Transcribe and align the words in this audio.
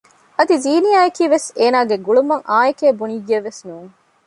އަދި 0.37 0.55
ޒީނިޔާ 0.63 0.99
އަކީ 1.05 1.23
ވެސް 1.33 1.47
އޭނާގެ 1.59 1.95
ގުޅުމަށް 2.05 2.45
އާއެކޭ 2.49 2.87
ބުނިއްޔެއްވެސް 2.99 3.61
ނޫން 3.67 3.91